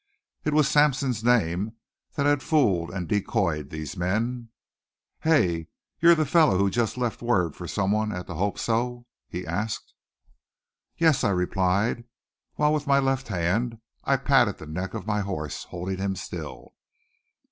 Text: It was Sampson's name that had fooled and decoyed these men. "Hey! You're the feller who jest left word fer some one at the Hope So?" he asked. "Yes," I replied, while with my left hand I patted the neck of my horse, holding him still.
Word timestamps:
It 0.43 0.53
was 0.55 0.67
Sampson's 0.67 1.23
name 1.23 1.73
that 2.15 2.25
had 2.25 2.41
fooled 2.41 2.89
and 2.89 3.07
decoyed 3.07 3.69
these 3.69 3.95
men. 3.95 4.49
"Hey! 5.19 5.67
You're 5.99 6.15
the 6.15 6.25
feller 6.25 6.57
who 6.57 6.71
jest 6.71 6.97
left 6.97 7.21
word 7.21 7.55
fer 7.55 7.67
some 7.67 7.91
one 7.91 8.11
at 8.11 8.25
the 8.25 8.33
Hope 8.33 8.57
So?" 8.57 9.05
he 9.27 9.45
asked. 9.45 9.93
"Yes," 10.97 11.23
I 11.23 11.29
replied, 11.29 12.05
while 12.55 12.73
with 12.73 12.87
my 12.87 12.97
left 12.97 13.27
hand 13.27 13.77
I 14.03 14.17
patted 14.17 14.57
the 14.57 14.65
neck 14.65 14.95
of 14.95 15.05
my 15.05 15.19
horse, 15.21 15.65
holding 15.65 15.99
him 15.99 16.15
still. 16.15 16.73